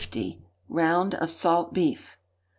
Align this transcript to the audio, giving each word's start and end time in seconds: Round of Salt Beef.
Round 0.67 1.13
of 1.13 1.29
Salt 1.29 1.75
Beef. 1.75 2.17